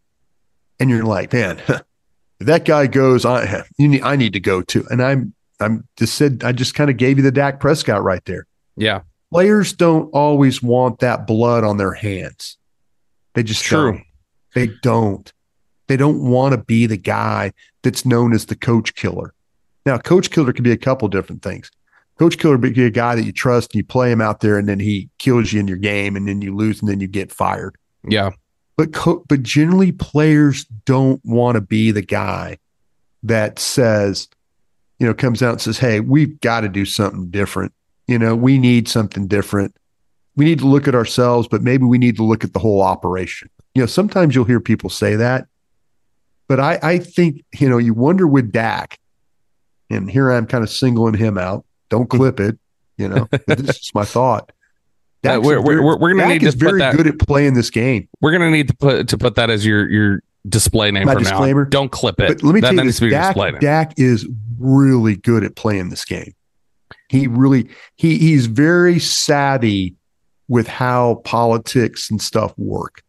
and 0.79 0.89
you're 0.89 1.05
like, 1.05 1.31
man, 1.31 1.61
if 1.67 1.83
that 2.41 2.65
guy 2.65 2.85
goes, 2.85 3.25
I 3.25 3.63
you 3.77 3.87
need, 3.87 4.01
I 4.03 4.17
need 4.17 4.33
to 4.33 4.39
go 4.39 4.61
too. 4.61 4.85
And 4.91 5.01
I'm, 5.01 5.33
I'm 5.61 5.87
just 5.95 6.15
said, 6.15 6.43
I 6.43 6.51
just 6.51 6.75
kind 6.75 6.89
of 6.89 6.97
gave 6.97 7.17
you 7.17 7.23
the 7.23 7.31
Dak 7.31 7.61
Prescott 7.61 8.03
right 8.03 8.23
there. 8.25 8.47
Yeah. 8.75 9.01
Players 9.31 9.71
don't 9.71 10.09
always 10.09 10.61
want 10.61 10.99
that 10.99 11.25
blood 11.25 11.63
on 11.63 11.77
their 11.77 11.93
hands. 11.93 12.57
They 13.33 13.43
just 13.43 13.63
True. 13.63 13.93
Don't. 13.93 14.03
They 14.53 14.73
don't. 14.81 15.31
They 15.87 15.95
don't 15.95 16.29
want 16.29 16.53
to 16.53 16.57
be 16.57 16.85
the 16.87 16.97
guy 16.97 17.53
that's 17.81 18.05
known 18.05 18.33
as 18.33 18.47
the 18.47 18.57
coach 18.57 18.95
killer. 18.95 19.33
Now, 19.85 19.97
coach 19.97 20.31
killer 20.31 20.51
can 20.51 20.63
be 20.63 20.71
a 20.71 20.77
couple 20.77 21.07
different 21.07 21.43
things. 21.43 21.71
Coach 22.19 22.37
killer 22.37 22.57
be 22.57 22.83
a 22.83 22.89
guy 22.89 23.15
that 23.15 23.23
you 23.23 23.31
trust 23.31 23.73
and 23.73 23.79
you 23.79 23.85
play 23.85 24.11
him 24.11 24.19
out 24.19 24.41
there 24.41 24.57
and 24.57 24.67
then 24.67 24.79
he 24.79 25.09
kills 25.17 25.53
you 25.53 25.61
in 25.61 25.67
your 25.67 25.77
game 25.77 26.17
and 26.17 26.27
then 26.27 26.41
you 26.41 26.53
lose 26.53 26.81
and 26.81 26.89
then 26.89 26.99
you 26.99 27.07
get 27.07 27.31
fired. 27.31 27.77
Yeah. 28.07 28.31
But 28.77 28.93
co- 28.93 29.23
but 29.27 29.43
generally 29.43 29.91
players 29.91 30.65
don't 30.85 31.21
want 31.23 31.55
to 31.55 31.61
be 31.61 31.91
the 31.91 32.01
guy 32.01 32.57
that 33.23 33.59
says, 33.59 34.27
you 34.99 35.05
know, 35.05 35.13
comes 35.13 35.43
out 35.43 35.51
and 35.51 35.61
says, 35.61 35.77
"Hey, 35.77 35.99
we've 35.99 36.39
got 36.41 36.61
to 36.61 36.69
do 36.69 36.85
something 36.85 37.29
different. 37.29 37.73
You 38.07 38.17
know, 38.17 38.35
we 38.35 38.57
need 38.57 38.87
something 38.87 39.27
different. 39.27 39.75
We 40.35 40.45
need 40.45 40.59
to 40.59 40.67
look 40.67 40.87
at 40.87 40.95
ourselves, 40.95 41.47
but 41.47 41.61
maybe 41.61 41.83
we 41.83 41.97
need 41.97 42.15
to 42.17 42.23
look 42.23 42.43
at 42.43 42.53
the 42.53 42.59
whole 42.59 42.81
operation." 42.81 43.49
You 43.75 43.83
know, 43.83 43.87
sometimes 43.87 44.35
you'll 44.35 44.45
hear 44.45 44.59
people 44.59 44.89
say 44.89 45.15
that, 45.15 45.47
but 46.47 46.59
I 46.59 46.79
I 46.81 46.97
think 46.97 47.43
you 47.59 47.69
know 47.69 47.77
you 47.77 47.93
wonder 47.93 48.27
with 48.27 48.51
Dak, 48.51 48.99
and 49.89 50.09
here 50.09 50.31
I'm 50.31 50.47
kind 50.47 50.63
of 50.63 50.69
singling 50.69 51.13
him 51.15 51.37
out. 51.37 51.65
Don't 51.89 52.09
clip 52.09 52.39
it. 52.39 52.57
You 52.97 53.09
know, 53.09 53.27
this 53.47 53.79
is 53.79 53.91
my 53.93 54.05
thought. 54.05 54.51
Uh, 55.23 55.39
we're, 55.41 55.61
we're, 55.61 55.83
we're, 55.83 55.97
we're, 55.97 56.09
gonna 56.13 56.23
Dak 56.23 56.41
need 56.41 56.51
to 56.51 56.57
very 56.57 56.79
that, 56.79 56.95
good 56.95 57.05
at 57.05 57.19
playing 57.19 57.53
this 57.53 57.69
game. 57.69 58.07
We're 58.21 58.31
gonna 58.31 58.49
need 58.49 58.67
to 58.69 58.75
put 58.75 59.07
to 59.09 59.17
put 59.17 59.35
that 59.35 59.51
as 59.51 59.65
your 59.65 59.87
your 59.87 60.23
display 60.49 60.89
name 60.89 61.05
My 61.05 61.13
for 61.13 61.19
disclaimer. 61.19 61.63
now. 61.63 61.69
Don't 61.69 61.91
clip 61.91 62.19
it. 62.19 62.27
But 62.27 62.43
let 62.43 62.55
me 62.55 62.61
that, 62.61 62.73
tell 62.73 62.85
you 62.85 62.91
this, 62.91 62.99
Dak, 62.99 63.59
Dak 63.59 63.93
is 63.97 64.27
really 64.57 65.15
good 65.15 65.43
at 65.43 65.55
playing 65.55 65.89
this 65.89 66.05
game. 66.05 66.33
He 67.09 67.27
really 67.27 67.69
he 67.95 68.17
he's 68.17 68.47
very 68.47 68.99
savvy 68.99 69.95
with 70.47 70.67
how 70.67 71.21
politics 71.23 72.09
and 72.09 72.19
stuff 72.19 72.57
work. 72.57 73.03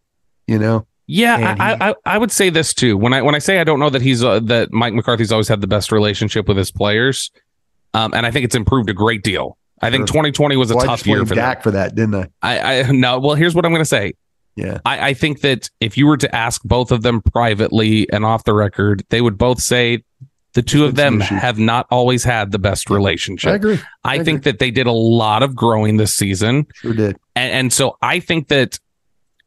You 0.47 0.59
know. 0.59 0.87
Yeah, 1.07 1.57
I, 1.59 1.91
I, 1.91 1.95
I 2.07 2.19
would 2.19 2.31
say 2.31 2.49
this 2.49 2.73
too. 2.73 2.97
When 2.97 3.13
I 3.13 3.23
when 3.23 3.35
I 3.35 3.39
say 3.39 3.59
I 3.59 3.65
don't 3.65 3.81
know 3.81 3.91
that 3.91 4.03
he's 4.03 4.23
uh, 4.23 4.41
that 4.41 4.73
Mike 4.73 4.95
McCarthy's 4.95 5.33
always 5.33 5.49
had 5.49 5.61
the 5.61 5.67
best 5.67 5.93
relationship 5.93 6.47
with 6.47 6.57
his 6.57 6.71
players, 6.71 7.31
um, 7.93 8.15
and 8.15 8.25
I 8.25 8.31
think 8.31 8.45
it's 8.45 8.55
improved 8.55 8.89
a 8.89 8.95
great 8.95 9.23
deal 9.23 9.57
I 9.83 9.91
think 9.91 10.07
2020 10.07 10.57
was 10.57 10.71
a 10.71 10.77
well, 10.77 10.87
tough 10.87 11.07
year 11.07 11.27
for 11.27 11.35
Dak 11.35 11.59
them. 11.59 11.63
for 11.63 11.71
that, 11.73 11.95
didn't 11.95 12.15
I? 12.15 12.29
I, 12.43 12.81
I 12.81 12.93
no. 12.93 13.19
Well, 13.19 13.35
here's 13.35 13.55
what 13.55 13.65
I'm 13.65 13.73
going 13.73 13.83
to 13.83 13.87
say. 13.87 14.15
Yeah, 14.55 14.79
I, 14.85 15.09
I 15.09 15.15
think 15.15 15.41
that 15.41 15.71
if 15.81 15.97
you 15.97 16.07
were 16.07 16.19
to 16.19 16.35
ask 16.35 16.63
both 16.63 16.93
of 16.93 17.03
them 17.03 17.23
privately 17.23 18.11
and 18.13 18.25
off 18.25 18.45
the 18.45 18.55
record, 18.55 19.05
they 19.09 19.21
would 19.21 19.39
both 19.39 19.61
say 19.61 20.05
the 20.55 20.63
two 20.63 20.85
of 20.85 20.95
them 20.95 21.21
have 21.21 21.59
not 21.59 21.87
always 21.91 22.23
had 22.23 22.53
the 22.53 22.59
best 22.59 22.91
relationship. 22.91 23.53
I 23.53 23.55
agree. 23.55 23.81
I, 24.05 24.15
I 24.15 24.25
think 24.25 24.41
agree. 24.41 24.53
that 24.53 24.59
they 24.59 24.71
did 24.71 24.87
a 24.87 24.93
lot 24.93 25.43
of 25.43 25.57
growing 25.57 25.97
this 25.97 26.15
season. 26.15 26.67
Sure 26.75 26.93
did. 26.93 27.17
And, 27.35 27.53
and, 27.53 27.73
so 27.73 27.97
I 28.03 28.21
think 28.21 28.49
that 28.49 28.79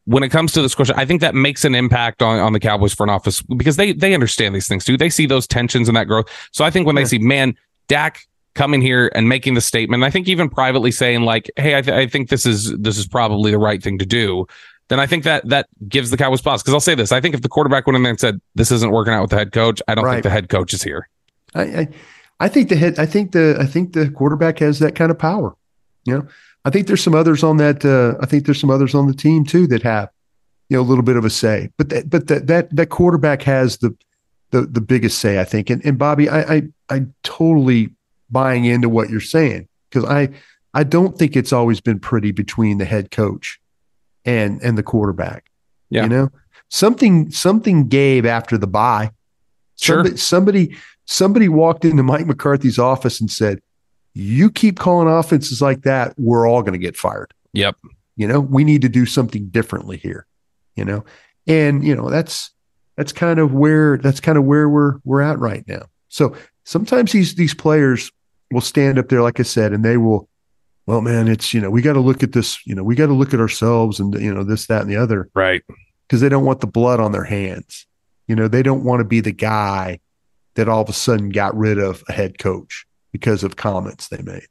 when 0.06 0.24
it 0.24 0.30
comes 0.30 0.51
to 0.54 0.62
this 0.62 0.74
question, 0.74 0.96
I 0.98 1.06
think 1.06 1.22
that 1.22 1.36
makes 1.36 1.63
an 1.65 1.75
impact 1.75 2.22
on, 2.22 2.39
on 2.39 2.54
the 2.54 2.60
Cowboys 2.60 2.94
front 2.94 3.12
office 3.12 3.42
because 3.44 3.75
they 3.75 3.94
they 3.94 4.13
understand 4.13 4.56
these 4.56 4.68
things 4.68 4.86
too. 4.86 4.98
They 4.98 5.10
see 5.10 5.27
those 5.27 5.48
tensions 5.48 5.88
and 5.88 5.96
that 5.96 6.08
growth. 6.08 6.27
So 6.51 6.65
I 6.65 6.72
think 6.72 6.88
when 6.88 6.96
yeah. 6.96 7.04
they 7.04 7.10
see, 7.10 7.20
man, 7.20 7.56
Dak 7.88 8.25
coming 8.56 8.82
here 8.82 9.12
and 9.14 9.30
making 9.30 9.54
the 9.54 9.62
statement, 9.62 10.04
I 10.04 10.10
think 10.10 10.28
even 10.28 10.50
privately 10.50 10.92
saying 10.92 11.22
like, 11.22 11.52
"Hey, 11.58 11.78
I, 11.78 11.82
th- 11.82 11.96
I 11.96 12.08
think 12.08 12.30
this 12.30 12.46
is 12.46 12.76
this 12.78 12.98
is 12.98 13.06
probably 13.06 13.52
the 13.52 13.60
right 13.60 13.84
thing 13.84 14.00
to 14.00 14.06
do," 14.06 14.48
then 14.88 15.00
I 15.00 15.06
think 15.06 15.24
that 15.26 15.48
that 15.50 15.68
gives 15.88 16.10
the 16.10 16.18
Cowboys 16.18 16.42
pause. 16.42 16.64
Because 16.64 16.74
I'll 16.74 16.80
say 16.80 16.96
this: 16.96 17.12
I 17.12 17.22
think 17.22 17.36
if 17.36 17.42
the 17.42 17.50
quarterback 17.50 17.86
went 17.86 17.98
in 17.98 18.04
there 18.04 18.12
and 18.12 18.20
said, 18.20 18.42
"This 18.56 18.72
isn't 18.72 18.92
working 18.92 19.14
out 19.14 19.22
with 19.22 19.30
the 19.30 19.38
head 19.38 19.52
coach," 19.52 19.82
I 19.88 19.94
don't 19.96 20.06
right. 20.06 20.14
think 20.14 20.24
the 20.24 20.30
head 20.30 20.50
coach 20.50 20.74
is 20.74 20.82
here. 20.82 21.08
I, 21.54 21.62
I, 21.62 21.88
I 22.40 22.48
think 22.50 22.70
the 22.70 22.76
head, 22.76 23.00
I 23.00 23.06
think 23.06 23.32
the, 23.32 23.58
I 23.60 23.66
think 23.66 23.94
the 23.94 24.10
quarterback 24.10 24.60
has 24.60 24.80
that 24.80 24.96
kind 24.96 25.12
of 25.12 25.20
power. 25.20 25.56
You 26.06 26.18
know, 26.18 26.28
I 26.66 26.70
think 26.70 26.88
there's 26.88 27.04
some 27.04 27.16
others 27.16 27.44
on 27.44 27.58
that. 27.58 27.86
Uh, 27.86 28.18
I 28.22 28.26
think 28.26 28.46
there's 28.46 28.60
some 28.60 28.70
others 28.70 28.94
on 28.94 29.08
the 29.08 29.14
team 29.14 29.46
too 29.46 29.68
that 29.68 29.84
have, 29.84 30.10
you 30.70 30.78
know, 30.78 30.82
a 30.82 30.84
little 30.84 31.04
bit 31.04 31.18
of 31.18 31.26
a 31.26 31.30
say. 31.30 31.70
But 31.78 31.90
that, 31.90 32.10
but 32.10 32.28
that 32.28 32.48
that 32.48 32.76
that 32.76 32.90
quarterback 32.90 33.42
has 33.44 33.78
the 33.78 33.96
the 34.52 34.62
the 34.62 34.82
biggest 34.82 35.20
say, 35.20 35.40
I 35.40 35.46
think. 35.46 35.70
And 35.70 35.84
and 35.86 35.98
Bobby, 35.98 36.30
I 36.30 36.56
I, 36.56 36.62
I 36.90 37.06
totally 37.24 37.95
buying 38.29 38.65
into 38.65 38.89
what 38.89 39.10
you're 39.10 39.20
saying 39.22 39.67
because 39.89 40.10
I 40.10 40.29
I 40.74 40.84
don't 40.84 41.17
think 41.17 41.36
it's 41.36 41.53
always 41.53 41.79
been 41.79 42.00
pretty 42.00 42.32
between 42.32 42.77
the 42.77 42.86
head 42.86 43.12
coach 43.12 43.60
and 44.25 44.62
and 44.62 44.77
the 44.77 44.84
quarterback. 44.84 45.51
Yeah. 45.89 46.03
You 46.03 46.10
know, 46.10 46.32
something 46.70 47.32
something 47.32 47.88
gave 47.88 48.25
after 48.25 48.58
the 48.58 48.67
buy. 48.67 49.12
Sure. 49.77 49.98
Somebody, 49.98 50.17
somebody 50.17 50.75
somebody 51.05 51.50
walked 51.50 51.86
into 51.86 52.03
Mike 52.03 52.25
McCarthy's 52.25 52.79
office 52.79 53.22
and 53.22 53.32
said, 53.32 53.62
"You 54.13 54.51
keep 54.51 54.79
calling 54.79 55.08
offenses 55.08 55.62
like 55.62 55.84
that, 55.84 56.13
we're 56.17 56.48
all 56.48 56.62
going 56.62 56.74
to 56.74 56.79
get 56.79 56.98
fired." 56.98 57.34
Yep. 57.53 57.77
You 58.17 58.27
know, 58.27 58.39
we 58.39 58.63
need 58.63 58.82
to 58.82 58.89
do 58.89 59.05
something 59.05 59.48
differently 59.48 59.98
here. 59.98 60.25
You 60.75 60.86
know, 60.86 61.05
and 61.48 61.84
you 61.86 61.96
know 61.96 62.10
that's 62.10 62.51
that's 62.98 63.13
kind 63.13 63.39
of 63.39 63.53
where 63.53 63.98
that's 63.98 64.20
kind 64.20 64.38
of 64.38 64.44
where 64.44 64.67
we're 64.67 65.00
we're 65.03 65.22
at 65.22 65.39
right 65.39 65.65
now. 65.67 65.84
So 66.10 66.36
sometimes 66.66 67.14
these 67.14 67.36
these 67.36 67.54
players 67.54 68.12
will 68.52 68.62
stand 68.62 69.00
up 69.00 69.10
there, 69.10 69.22
like 69.22 69.40
I 69.40 69.44
said, 69.44 69.72
and 69.74 69.84
they 69.84 69.98
will, 69.98 70.28
well, 70.86 71.02
man, 71.02 71.28
it's 71.28 71.54
you 71.54 71.62
know 71.62 71.70
we 71.70 71.82
got 71.82 71.94
to 71.94 72.02
look 72.02 72.22
at 72.22 72.34
this, 72.34 72.60
you 72.68 72.76
know, 72.76 72.84
we 72.84 72.96
got 72.96 73.08
to 73.08 73.14
look 73.14 73.34
at 73.34 73.40
ourselves 73.40 74.00
and 74.00 74.14
you 74.16 74.34
know 74.34 74.44
this, 74.44 74.68
that, 74.68 74.82
and 74.82 74.92
the 74.92 74.98
other, 74.98 75.30
right? 75.34 75.64
Because 76.08 76.22
they 76.22 76.30
don't 76.30 76.46
want 76.46 76.60
the 76.60 76.68
blood 76.68 77.00
on 77.00 77.14
their 77.14 77.24
hands. 77.24 77.88
You 78.28 78.36
know, 78.36 78.48
they 78.48 78.64
don't 78.64 78.84
want 78.84 79.00
to 79.00 79.06
be 79.06 79.22
the 79.22 79.32
guy 79.32 80.00
that 80.56 80.68
all 80.68 80.82
of 80.82 80.90
a 80.90 80.94
sudden 80.94 81.30
got 81.30 81.56
rid 81.56 81.78
of 81.78 82.04
a 82.08 82.14
head 82.14 82.40
coach 82.40 82.86
because 83.12 83.44
of 83.44 83.56
comments 83.56 84.08
they 84.08 84.22
made. 84.22 84.48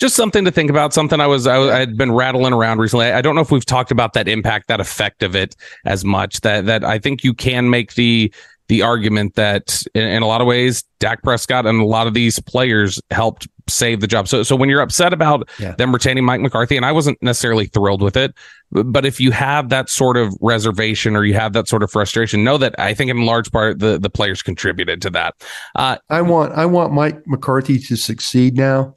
just 0.00 0.16
something 0.16 0.44
to 0.44 0.50
think 0.50 0.70
about. 0.70 0.92
Something 0.92 1.20
I 1.20 1.26
was, 1.26 1.46
I, 1.46 1.56
I 1.56 1.78
had 1.78 1.96
been 1.96 2.12
rattling 2.12 2.52
around 2.52 2.78
recently. 2.78 3.06
I 3.06 3.20
don't 3.22 3.34
know 3.34 3.40
if 3.40 3.50
we've 3.50 3.64
talked 3.64 3.90
about 3.90 4.12
that 4.14 4.28
impact, 4.28 4.68
that 4.68 4.80
effect 4.80 5.22
of 5.22 5.34
it 5.34 5.54
as 5.84 6.04
much. 6.04 6.40
That 6.40 6.66
that 6.66 6.84
I 6.84 6.98
think 6.98 7.24
you 7.24 7.34
can 7.34 7.70
make 7.70 7.94
the 7.94 8.32
the 8.68 8.82
argument 8.82 9.34
that 9.34 9.82
in, 9.94 10.02
in, 10.02 10.22
a 10.22 10.26
lot 10.26 10.40
of 10.40 10.46
ways, 10.46 10.84
Dak 10.98 11.22
Prescott 11.22 11.66
and 11.66 11.80
a 11.80 11.84
lot 11.84 12.06
of 12.06 12.14
these 12.14 12.38
players 12.40 13.00
helped 13.10 13.46
save 13.68 14.00
the 14.00 14.06
job. 14.06 14.28
So, 14.28 14.42
so 14.42 14.56
when 14.56 14.68
you're 14.68 14.80
upset 14.80 15.12
about 15.12 15.48
yeah. 15.58 15.74
them 15.76 15.92
retaining 15.92 16.24
Mike 16.24 16.40
McCarthy, 16.40 16.76
and 16.76 16.84
I 16.84 16.92
wasn't 16.92 17.22
necessarily 17.22 17.66
thrilled 17.66 18.02
with 18.02 18.16
it, 18.16 18.34
but 18.70 19.04
if 19.04 19.20
you 19.20 19.30
have 19.32 19.68
that 19.68 19.88
sort 19.88 20.16
of 20.16 20.34
reservation 20.40 21.14
or 21.14 21.24
you 21.24 21.34
have 21.34 21.52
that 21.52 21.68
sort 21.68 21.82
of 21.82 21.90
frustration, 21.90 22.42
know 22.42 22.56
that 22.58 22.74
I 22.78 22.94
think 22.94 23.10
in 23.10 23.24
large 23.24 23.50
part 23.52 23.78
the 23.78 23.98
the 23.98 24.10
players 24.10 24.42
contributed 24.42 25.00
to 25.02 25.10
that. 25.10 25.34
Uh, 25.74 25.98
I 26.10 26.22
want 26.22 26.52
I 26.54 26.66
want 26.66 26.92
Mike 26.92 27.26
McCarthy 27.26 27.78
to 27.78 27.96
succeed 27.96 28.56
now 28.56 28.94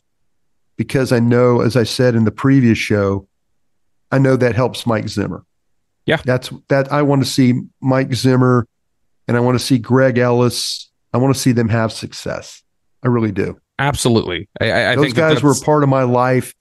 because 0.78 1.12
I 1.12 1.20
know, 1.20 1.62
as 1.62 1.76
I 1.76 1.84
said 1.84 2.16
in 2.16 2.24
the 2.24 2.32
previous 2.32 2.78
show, 2.78 3.28
I 4.12 4.18
know 4.18 4.36
that 4.38 4.56
helps 4.56 4.86
Mike 4.86 5.10
Zimmer. 5.10 5.44
Yeah, 6.06 6.22
that's 6.24 6.52
that. 6.70 6.92
I 6.92 7.02
want 7.02 7.24
to 7.24 7.30
see 7.30 7.54
Mike 7.82 8.14
Zimmer 8.14 8.68
and 9.28 9.36
I 9.38 9.40
want 9.40 9.58
to 9.58 9.64
see 9.64 9.78
Greg 9.78 10.18
Ellis. 10.18 10.90
I 11.14 11.18
want 11.18 11.34
to 11.34 11.40
see 11.40 11.52
them 11.52 11.70
have 11.70 11.92
success. 11.92 12.62
I 13.04 13.08
really 13.08 13.32
do. 13.32 13.60
Absolutely. 13.80 14.50
I, 14.60 14.88
I 14.88 14.96
Those 14.96 15.14
guys 15.14 15.44
were 15.44 15.56
part 15.64 15.84
of 15.84 15.90
my 15.90 16.04
life. 16.04 16.54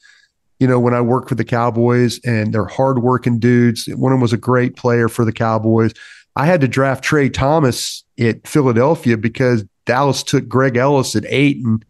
You 0.58 0.66
know, 0.66 0.80
when 0.80 0.94
I 0.94 1.02
worked 1.02 1.28
for 1.28 1.35
the 1.35 1.44
Cowboys, 1.44 2.18
and 2.25 2.52
they're 2.52 2.64
hardworking 2.64 3.38
dudes. 3.38 3.87
One 3.88 4.12
of 4.12 4.16
them 4.16 4.23
was 4.23 4.32
a 4.32 4.38
great 4.38 4.75
player 4.75 5.08
for 5.08 5.25
the 5.25 5.32
Cowboys. 5.32 5.92
I 6.35 6.46
had 6.46 6.61
to 6.62 6.68
draft 6.68 7.04
Tra 7.04 7.28
Thomas 7.28 8.04
at 8.18 8.46
Philadelphia 8.46 9.16
because 9.16 9.64
Dallas 9.85 10.23
took 10.23 10.49
Greg 10.49 10.76
Ellis 10.76 11.14
at 11.14 11.25
eight, 11.28 11.58
and 11.58 11.85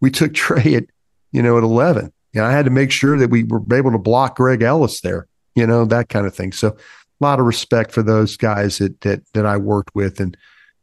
we 0.00 0.10
took 0.10 0.34
Trey 0.34 0.74
at 0.74 0.84
you 1.32 1.42
know 1.42 1.58
at 1.58 1.64
eleven. 1.64 2.12
And 2.34 2.44
I 2.44 2.52
had 2.52 2.66
to 2.66 2.70
make 2.70 2.90
sure 2.90 3.18
that 3.18 3.30
we 3.30 3.44
were 3.44 3.62
able 3.72 3.92
to 3.92 3.98
block 3.98 4.36
Greg 4.36 4.62
Ellis 4.62 5.00
there. 5.00 5.26
You 5.54 5.66
know 5.66 5.84
that 5.84 6.08
kind 6.08 6.26
of 6.26 6.34
thing. 6.34 6.52
So 6.52 6.76
a 7.20 7.24
lot 7.24 7.40
of 7.40 7.46
respect 7.46 7.92
for 7.92 8.02
those 8.02 8.36
guys 8.36 8.78
that 8.78 9.00
that 9.02 9.22
that 9.34 9.46
I 9.46 9.56
worked 9.56 9.94
with, 9.94 10.20
and 10.20 10.36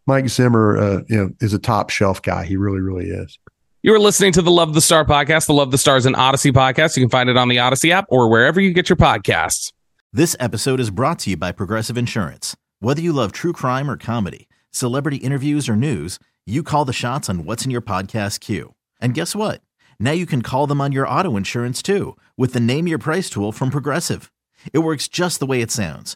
Mike 0.07 0.29
Zimmer, 0.29 0.77
uh, 0.77 1.01
you 1.07 1.17
know, 1.17 1.29
is 1.41 1.53
a 1.53 1.59
top 1.59 1.89
shelf 1.89 2.21
guy. 2.21 2.45
He 2.45 2.57
really, 2.57 2.79
really 2.81 3.05
is. 3.05 3.39
You 3.81 3.93
are 3.93 3.99
listening 3.99 4.31
to 4.33 4.41
the 4.41 4.51
Love 4.51 4.73
the 4.73 4.81
Star 4.81 5.05
podcast. 5.05 5.47
The 5.47 5.53
Love 5.53 5.71
the 5.71 5.77
Stars 5.77 6.05
and 6.05 6.15
Audacy 6.15 6.51
podcast. 6.51 6.97
You 6.97 7.03
can 7.03 7.09
find 7.09 7.29
it 7.29 7.37
on 7.37 7.49
the 7.49 7.57
Audacy 7.57 7.91
app 7.91 8.05
or 8.09 8.29
wherever 8.29 8.59
you 8.59 8.73
get 8.73 8.89
your 8.89 8.95
podcasts. 8.95 9.71
This 10.11 10.35
episode 10.39 10.79
is 10.79 10.89
brought 10.89 11.19
to 11.19 11.31
you 11.31 11.37
by 11.37 11.51
Progressive 11.51 11.97
Insurance. 11.97 12.55
Whether 12.79 13.01
you 13.01 13.13
love 13.13 13.31
true 13.31 13.53
crime 13.53 13.89
or 13.89 13.97
comedy, 13.97 14.47
celebrity 14.71 15.17
interviews 15.17 15.67
or 15.67 15.75
news, 15.75 16.19
you 16.45 16.63
call 16.63 16.85
the 16.85 16.93
shots 16.93 17.29
on 17.29 17.45
what's 17.45 17.65
in 17.65 17.71
your 17.71 17.81
podcast 17.81 18.39
queue. 18.39 18.73
And 19.01 19.13
guess 19.13 19.35
what? 19.35 19.61
Now 19.99 20.11
you 20.11 20.25
can 20.25 20.41
call 20.41 20.67
them 20.67 20.81
on 20.81 20.91
your 20.91 21.07
auto 21.07 21.37
insurance 21.37 21.81
too 21.81 22.15
with 22.37 22.53
the 22.53 22.59
Name 22.59 22.87
Your 22.87 22.97
Price 22.99 23.29
tool 23.29 23.51
from 23.51 23.71
Progressive. 23.71 24.31
It 24.71 24.79
works 24.79 25.07
just 25.07 25.39
the 25.39 25.45
way 25.45 25.61
it 25.61 25.71
sounds 25.71 26.15